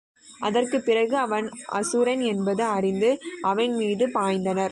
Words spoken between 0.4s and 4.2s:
அதற்குப்பிறகு அவன் அசுரன் என்பது அறிந்து அவன்மீது